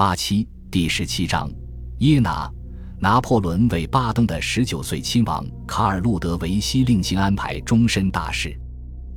[0.00, 1.52] 八七第十七章，
[1.98, 2.50] 耶拿。
[2.98, 8.58] 拿破仑为巴登的十九岁亲王卡尔路德维希另行安排终身大事。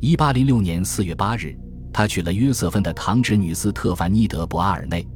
[0.01, 1.57] 一八零六年四月八日，
[1.93, 5.07] 他娶了约瑟芬的堂侄女斯特凡妮德博阿尔内。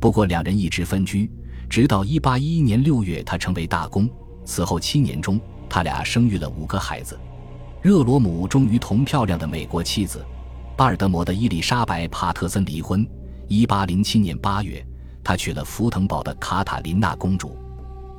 [0.00, 1.30] 不过两人一直分居，
[1.70, 4.10] 直到一八一一年六月，他成为大公。
[4.44, 7.16] 此后七年中，他俩生育了五个孩子。
[7.80, 10.20] 热罗姆终于同漂亮的美国妻子
[10.76, 13.08] 巴尔德摩的伊丽莎白·帕特森离婚。
[13.46, 14.84] 一八零七年八月，
[15.24, 17.56] 他娶了福腾堡的卡塔琳娜公主。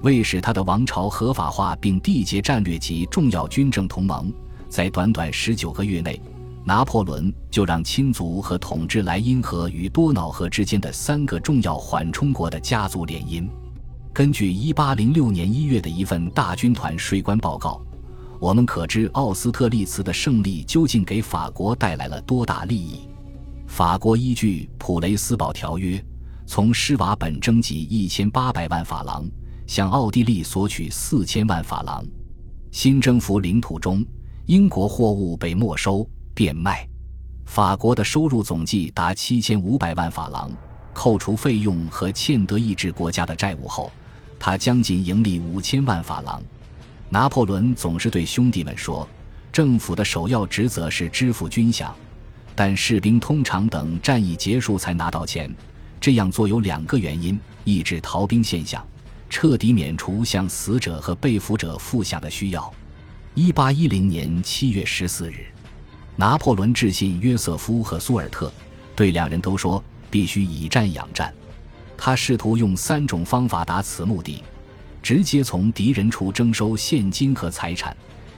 [0.02, 4.31] 为使他的王朝合法化并缔结战略级重要军政同盟，
[4.67, 6.21] 在短短十九个月内，
[6.66, 13.48] 拿破仑就让亲族和统治莱茵河与多瑙河之间的三个重要缓冲国的家族联姻。
[14.12, 17.81] 根据一八零六年一月的一份大军团税关报告，
[18.40, 23.07] 我们可知奥斯特利茨的胜利究竟给法国带来了多大利益。
[23.67, 26.04] 法国依据普雷斯堡条约，
[26.45, 29.25] 从施瓦本征集一千八百万法郎。
[29.65, 32.05] 向奥地利索取四千万法郎，
[32.70, 34.05] 新征服领土中，
[34.45, 36.85] 英国货物被没收变卖，
[37.45, 40.51] 法国的收入总计达七千五百万法郎，
[40.93, 43.90] 扣除费用和欠德意志国家的债务后，
[44.37, 46.43] 他将近盈利五千万法郎。
[47.09, 49.07] 拿破仑总是对兄弟们说，
[49.49, 51.90] 政府的首要职责是支付军饷，
[52.53, 55.49] 但士兵通常等战役结束才拿到钱，
[56.04, 58.85] 这样做有两个原因：抑制逃兵现象。
[59.29, 62.70] 彻底免除向死者和被俘者付饷的需要。
[63.34, 65.46] 一八一零年七月十四日，
[66.18, 68.51] 拿破仑致信约瑟夫和苏尔特，
[68.97, 69.81] 对两人都说
[70.12, 71.34] 必须以战养战。
[71.97, 74.44] 他试图用三种方法达此目的：
[75.01, 77.96] 直接从敌人处征收现金和财产，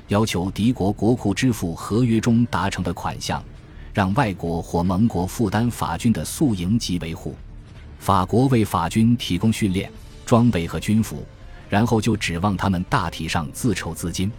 [0.09, 3.43] 要求敌国国库支付合约中达成的款项，
[3.91, 7.35] 让外国或盟国负担法军的宿营及维护，
[8.05, 9.91] 法国为法军提供训练。
[10.27, 11.25] 装备和军服，
[11.67, 14.31] 然后就指望他们大体上自筹资金。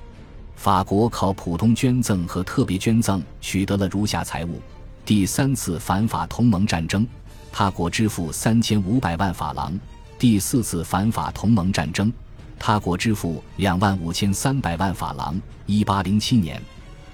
[0.55, 4.60] 法国靠普通捐赠和特别捐赠取得了如下财物：
[5.05, 7.05] 第三次反法同盟战争，
[7.50, 9.72] 他国支付三千五百万法郎；
[10.16, 12.12] 第四次反法同盟战争，
[12.60, 15.41] 他国支付两万五千三百万法郎。
[15.66, 16.62] 一八零七年，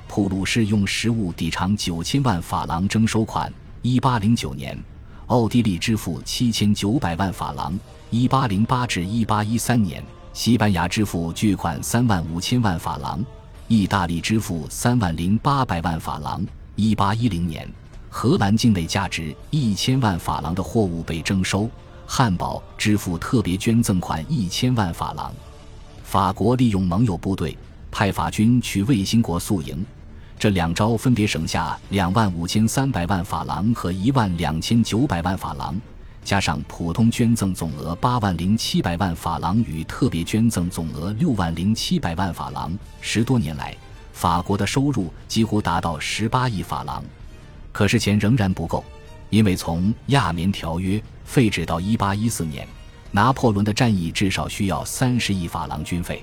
[0.06, 3.50] 普鲁士用实物抵偿九千万法郎征收款。
[3.80, 4.78] 一八零九年，
[5.32, 7.72] 奥地利支付七千九百万法郎。
[8.10, 10.04] 一八零八至一八一三年，
[10.34, 13.24] 西班牙支付巨款三万五千万法郎，
[13.66, 16.44] 意大利支付三万零八百万法郎。
[16.76, 17.66] 一八一零年，
[18.10, 21.66] 荷兰境内价值一千万法郎的货物被征收，
[22.04, 25.32] 汉堡支付特别捐赠款一千万法郎。
[26.04, 27.56] 法国利用盟友部队
[27.90, 29.82] 派法军去卫星国宿营，
[30.38, 35.80] 这两招分别省下两万五千三百万法郎和一万两千九百万法郎。
[36.24, 43.76] 加上普通捐赠总额八万零七百万法郎与特别捐赠总额六万零七百万法郎，十多年来，
[44.12, 47.02] 法国的收入几乎达到十八亿法郎。
[47.72, 48.84] 可是钱仍然不够，
[49.30, 52.68] 因为从亚眠条约废止到一八一四年，
[53.10, 56.22] 拿破仑的战役至少需要三十亿法郎军费，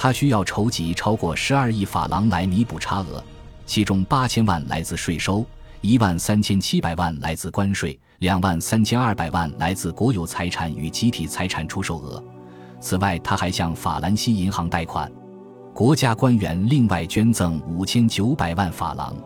[0.00, 3.20] 他需要筹集超过十二亿法郎来弥补差额，
[3.66, 5.44] 其中八千万来自税收，
[5.80, 7.98] 一万三千七百万来自关税。
[8.20, 12.22] 两万三千二百万来自国有财产与集体财产出售额，
[12.80, 15.10] 此外，他还向法兰西银行贷款。
[15.74, 19.16] 国家官员另外捐赠五千九百万法郎。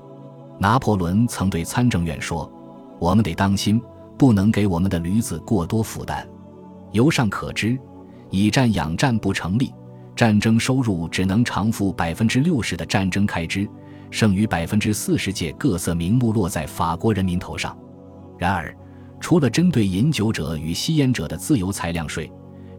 [0.59, 2.51] 拿破仑曾对参政院说
[2.99, 3.79] ：“我们得当心，
[4.17, 6.27] 不能给我们的驴子过多负担。”
[6.93, 7.79] 由上可知，
[8.31, 9.73] 以战养战不成立，
[10.15, 13.69] 战争收入只能偿付百分之六十的战争开支，
[14.11, 17.77] 剩余百分之四十借各色名目落在法国人民头上。
[18.39, 18.77] 然而，
[19.21, 22.31] 除了针对饮酒者与吸烟者的自由裁量税，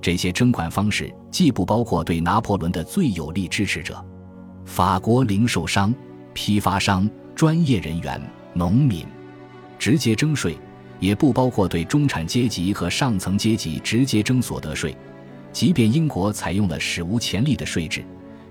[0.02, 4.04] 这些征款方式既不包括对拿破仑的最有力支持者——
[4.66, 5.94] 法国零售商、
[6.34, 8.22] 批发商、专业人员、
[8.54, 9.06] 农民，
[9.80, 10.58] 直接征税，
[11.00, 14.96] 也不包括对中产阶级和上层阶级直接征所得税。
[15.54, 18.04] 即便英国采用了史无前例的税制，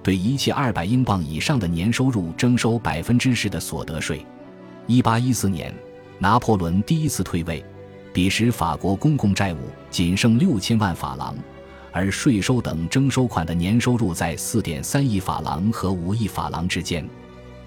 [0.03, 4.25] 对一切二百英镑以上的年收入征收百分之十的所得税。
[4.87, 5.75] 一八一四年，
[6.19, 7.63] 拿破仑第一次退位。
[8.13, 9.59] 彼时，法国公共债务
[9.91, 11.35] 仅剩六千万法郎，
[11.91, 17.05] 而税收等征收款的年收入在四点三亿法郎和五亿法郎之间。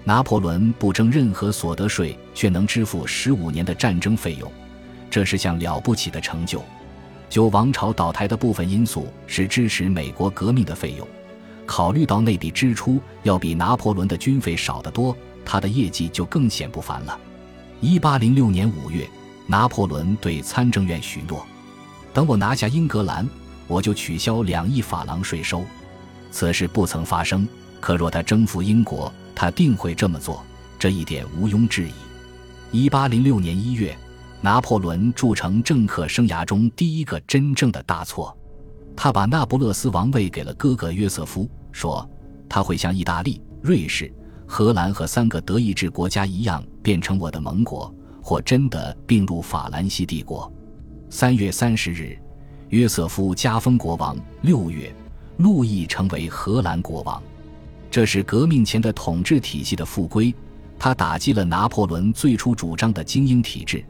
[0.04, 4.50] 拿破仑不征任何所得税，却能支付十五年的战争费用，
[5.10, 6.62] 这是项了不起的成就。
[7.28, 11.06] 就王朝倒台的部分因素是支持美国革命的费用，
[11.64, 17.18] 考虑到那笔支出要比拿破仑的军费少得多，他的业绩就更显不凡了。
[17.80, 19.08] 一八零六年五月。
[19.48, 21.46] 拿破仑对参政院许诺，
[22.12, 23.24] 等我拿下英格兰，
[23.68, 25.64] 我就取消两亿法郎税收。
[26.32, 27.46] 此事不曾发生，
[27.78, 30.44] 可若他征服英国，他定会这么做，
[30.80, 31.92] 这一点毋庸置疑。
[32.72, 33.96] 一八零六年一月，
[34.40, 38.36] 拿破仑铸成政客生涯中第一个真正的大错，
[38.94, 42.08] 他把那不勒斯王位给了哥哥约瑟夫，说
[42.48, 44.12] 他会像意大利、瑞士、
[44.46, 47.92] 荷兰和三个德意志国家一样，变成我的盟国，
[48.22, 50.50] 或真的并入法兰西帝国。
[51.10, 52.16] 三月三十日，
[52.68, 54.16] 约瑟夫加封国王。
[54.42, 54.94] 六月，
[55.38, 57.20] 路易成为荷兰国王。
[57.90, 60.32] 这是革命前的统治体系的复归。
[60.78, 63.82] 他打击了拿破仑最初主张的精英体制，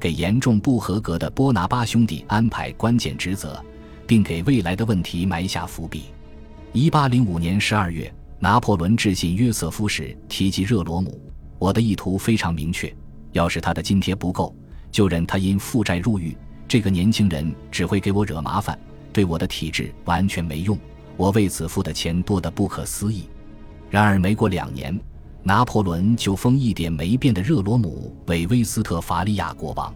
[0.00, 3.62] 给严重不合格的波拿巴兄弟安排关键职责，
[4.06, 6.04] 并给未来的问题埋下伏笔。
[6.72, 11.20] 一八零五年十二月，拿破仑致信约瑟夫时提及热罗姆
[11.60, 12.92] ：“我的意图非常明确，
[13.32, 14.56] 要是他的津贴不够，
[14.90, 16.34] 就任他因负债入狱。”
[16.66, 18.78] 这个年轻人只会给我惹麻烦，
[19.12, 20.78] 对我的体质完全没用。
[21.16, 23.28] 我为此付的钱多得不可思议。
[23.90, 24.98] 然而没过两年，
[25.42, 29.92] 拿破仑就封一点没变的热罗姆为威斯特伐利亚国王。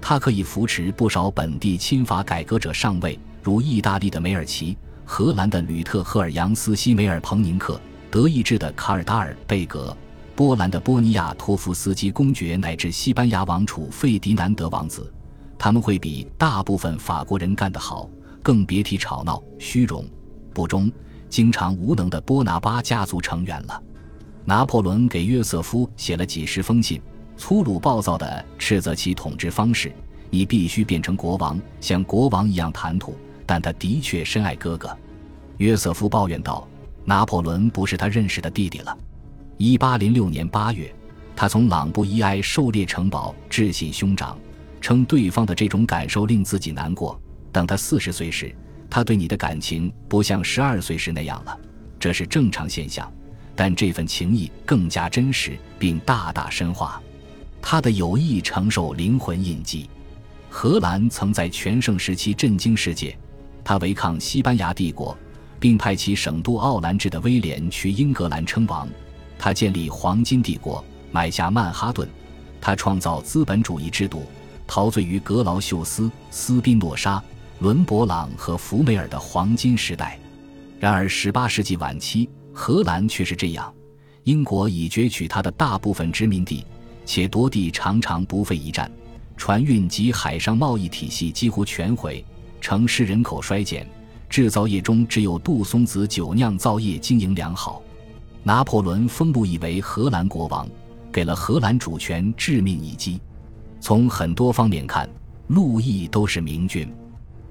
[0.00, 7.80] 他可以扶持不少本地亲法改革者上位，如意大利的梅尔奇、荷兰的吕特赫尔扬斯西梅尔彭宁克、
[8.10, 9.96] 德意志的卡尔达尔贝格、
[10.34, 15.12] 波兰的波尼亚托夫斯基公爵，乃至西班牙王储费迪南德王子。
[15.56, 18.10] 他们会比大部分法国人干得好，
[18.42, 20.04] 更别提吵闹、虚荣、
[20.52, 20.90] 不忠、
[21.28, 23.80] 经常无能的波拿巴家族成员了。
[24.44, 27.00] 拿破仑给约瑟夫写了几十封信，
[27.36, 29.92] 粗鲁暴躁地斥责其统治方式
[30.30, 33.16] ：“你必须变成国王，像国王一样谈吐。”
[33.46, 34.96] 但他的确深爱哥哥。
[35.58, 36.66] 约瑟夫抱怨道
[37.04, 38.96] ：“拿破仑不是他认识的弟弟了。
[39.58, 40.94] ”1806 年8月，
[41.36, 44.38] 他从朗布伊埃狩猎城堡致信兄长。
[44.80, 47.16] 称对方的这种感受令自己难过。
[47.52, 48.52] 等他四十岁时，
[48.90, 51.56] 他对你的感情不像十二岁时那样了，
[52.00, 53.10] 这是正常现象。
[53.54, 57.00] 但这份情谊更加真实，并大大深化。
[57.60, 59.88] 他的友谊承受灵魂印记。
[60.48, 63.16] 荷兰曾在全盛时期震惊世界。
[63.64, 65.16] 他违抗西班牙帝国，
[65.60, 68.88] 并派其省都奥兰治的威廉去英格兰称王。
[69.38, 72.08] 他建立黄金帝国，买下曼哈顿。
[72.60, 74.24] 他创造资本主义制度。
[74.64, 77.22] 陶醉于格劳秀斯、斯宾诺莎、
[77.58, 80.18] 伦勃朗和福梅尔的黄金时代，
[80.80, 83.72] 然而十八世纪晚期，荷兰却是这样：
[84.24, 86.64] 英国已攫取它的大部分殖民地，
[87.04, 88.90] 且夺地常常不费一战，
[89.36, 92.24] 船运及海上贸易体系几乎全毁，
[92.60, 93.86] 城市人口衰减，
[94.28, 97.82] 制造业中只有杜松子酒酿造业经营良好。
[98.44, 100.68] 拿破仑封路易为荷兰国王，
[101.12, 103.20] 给了荷兰主权致命一击。
[103.80, 105.08] 从很多方面看，
[105.48, 106.92] 路易都是明君。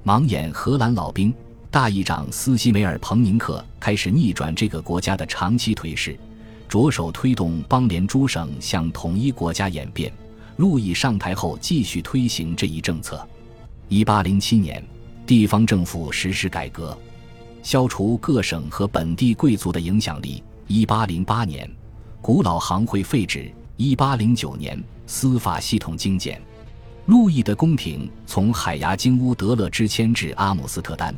[0.03, 1.33] 盲眼荷兰老兵
[1.71, 6.19] 大议长斯西梅尔彭宁克开始逆转这个国家的长期颓势，
[6.67, 10.11] 着手推动邦联诸省向统一国家演变。
[10.57, 13.25] 路易上台后，继续推行这一政策。
[13.87, 14.85] 一八零七年，
[15.25, 16.95] 地方政府实施改革，
[17.63, 20.43] 消除各省和本地贵族的影响力。
[20.67, 21.69] 一八零八年，
[22.21, 23.49] 古老行会废止。
[23.77, 24.77] 一八零九年。
[25.07, 26.41] 司法系统精简，
[27.05, 31.13] 路易的宫廷从海牙金乌德勒支迁至阿姆斯特丹，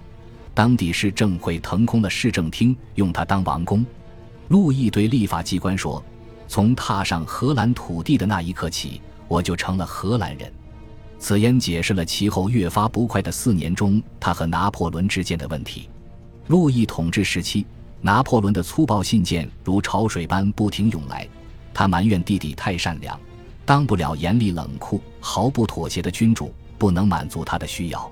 [0.53, 3.85] 当地市政会腾空了市政厅，用它当王宫。
[4.49, 6.03] 路易对立法机关说
[6.47, 10.51] ：“从踏上荷兰土地的那一刻起，我就成了荷兰人。”
[11.17, 15.89] 此言解释了其后越发不快的四年中他和拿破仑之间的问题。
[16.47, 17.65] 路易统治时期，
[18.01, 21.27] 拿破仑的粗暴信件如潮水般不停涌来，
[21.73, 23.17] 他埋怨弟弟太善良。
[23.65, 28.11] 当不了严厉冷酷、毫不妥协的君主，不能满足他的需要。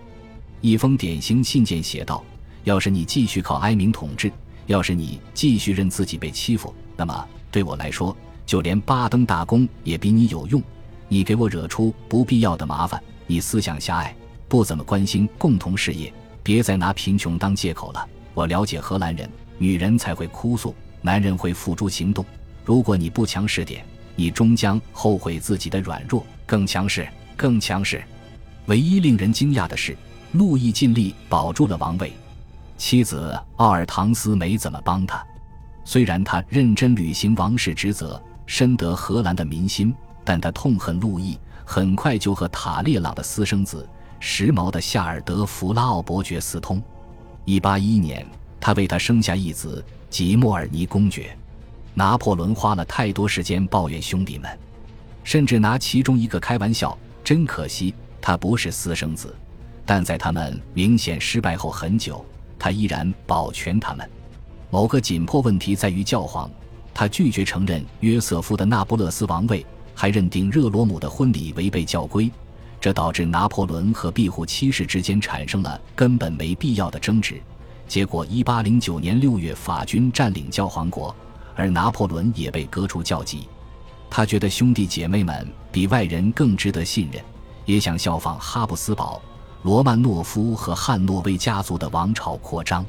[0.61, 2.23] 一封典型信件写道
[2.63, 4.31] ：“要是你继续靠哀民统治，
[4.67, 8.15] 要是你继续任自己被欺负，那么对我来说，
[8.45, 10.61] 就连巴登大公也比你有用。
[11.07, 14.15] 你给我惹出不必要的麻烦，你思想狭隘，
[14.47, 16.11] 不怎么关心共同事业。
[16.43, 18.07] 别再拿贫穷当借口了。
[18.33, 22.25] 我了解荷兰人，女人才会哭诉，男人会付诸行动。
[22.63, 28.03] 如果你不强势点。”你终将后悔自己的软弱，更强势，更强势。
[28.65, 29.97] 唯一令人惊讶的是，
[30.33, 32.11] 路易尽力保住了王位，
[32.81, 35.23] 妻子奥尔唐斯没怎么帮他。
[35.85, 43.87] 虽然他认真履行王室职责，深得荷兰的民心，但他痛恨路易，很快就和塔列朗的私生子、
[44.19, 46.81] 时髦的夏尔德弗拉奥伯爵私通。
[47.45, 48.25] 181年，
[48.59, 51.37] 他为他生下一子吉莫尔尼公爵。
[51.93, 54.49] 拿破仑花了太多时间抱怨兄弟们，
[55.23, 56.97] 甚至拿其中一个开玩笑。
[57.23, 59.35] 真可惜，他不是私生子，
[59.85, 62.25] 但在他们明显失败后很久，
[62.61, 64.07] 他依然保全他们。
[64.69, 66.47] 某个紧迫问题在于教皇，
[66.93, 69.65] 他拒绝承认约瑟夫的那不勒斯王位，
[69.95, 72.29] 还认定热罗姆的婚礼违背教规，
[72.79, 77.41] 这导致拿破仑和庇护七世之间产生了根本没必要的争执。
[77.87, 81.13] 结果，一八零九年六月，法军占领教皇国，
[81.55, 83.49] 而拿破仑也被革除教籍。
[84.07, 87.23] 他觉得兄弟姐妹们比外人更值得信任，
[87.65, 89.19] 也想效仿哈布斯堡、
[89.63, 92.85] 罗曼诺夫和汉诺威家族的王朝扩张。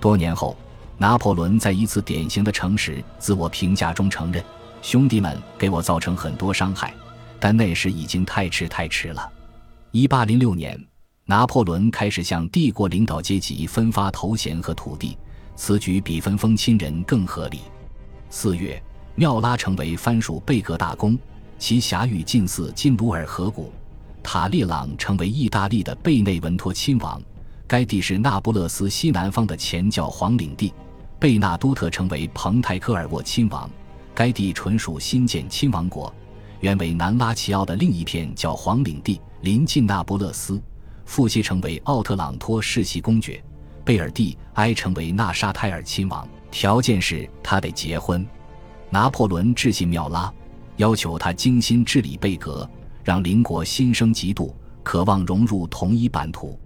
[0.00, 0.56] 多年后，
[0.98, 4.44] 拿破仑在一次典型的诚实自我评价中承认
[4.82, 6.92] ：“兄弟们给我造成很多伤害，
[7.38, 9.30] 但那时已经太迟太迟了。”
[9.92, 10.78] 一八零六年。
[11.26, 15.16] 拿破仑开始向帝国领导阶级分发头衔和土地，
[15.54, 17.60] 此举比分封亲人更合理。
[18.30, 18.82] 四月，
[19.14, 21.16] 缪拉成为藩属贝格大公，
[21.56, 23.72] 其辖域近似金鲁尔河谷。
[24.22, 27.20] 塔列朗成为意大利的贝内文托亲王，
[27.66, 30.72] 该地是那不勒斯西南方的前教皇领地。
[31.18, 33.68] 贝纳都特成为蓬泰科尔沃亲王，
[34.14, 36.12] 该地纯属新建亲王国，
[36.60, 40.60] 原为南拉齐奥的另一片教皇领地，临近那不勒斯。
[41.04, 43.42] 傅西成为奥特朗托世袭公爵，
[43.84, 48.26] 贝尔蒂埃成为纳沙泰尔亲王，条件是他得结婚。
[48.88, 50.32] 拿破仑致信缪拉，
[50.76, 52.68] 要求他精心治理贝格，
[53.04, 54.52] 让邻国心生嫉妒，
[54.82, 56.58] 渴望融入同一版图。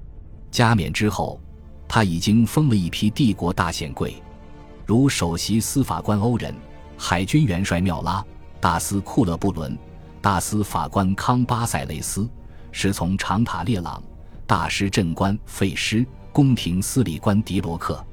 [0.51, 1.41] 加冕之后，
[1.89, 4.23] 他已经封了一批帝国大显贵，
[4.87, 6.55] 如首席司法官欧仁、
[6.97, 8.25] 海军元帅缪拉、
[8.61, 9.77] 大司库勒布伦、
[10.21, 12.29] 大司法官康巴塞雷斯、
[12.73, 14.03] 侍从长塔列朗。
[14.47, 18.05] 大师镇官费师、宫廷司礼官迪罗克，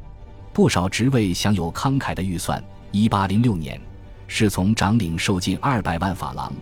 [0.53, 2.63] 不少职位享有慷慨的预算。
[2.91, 3.79] 一八零六年，
[4.27, 6.53] 侍从长领受近二百万法郎，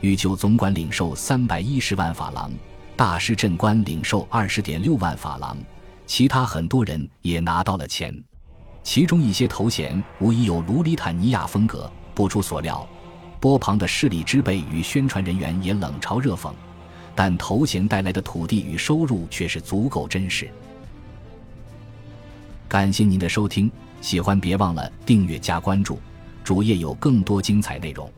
[0.00, 2.50] 御就总管领受三百一十万法郎，
[2.96, 5.56] 大师镇官领受二十点六万法郎，
[6.06, 8.14] 其他很多人也拿到了钱。
[8.82, 11.90] 其中一些头衔无疑有卢里坦尼亚风格。
[12.14, 12.84] 不出所料，
[13.38, 16.52] 波旁的势力之辈与宣传人员也冷嘲热讽。
[17.14, 20.50] 但头衔带来的土地与收入却是足够真实。
[22.68, 26.00] 感谢您的收听，喜欢别忘了订阅加关注，
[26.42, 28.10] 主页有更多精彩内容。